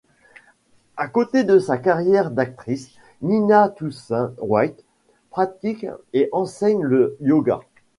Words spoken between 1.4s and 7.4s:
de sa carrière d’actrice, Nina Tousaint-White pratique et enseigne le